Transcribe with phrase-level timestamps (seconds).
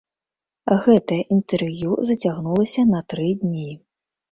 [0.83, 3.71] Гэтае інтэрв'ю зацягнулася на тры дні.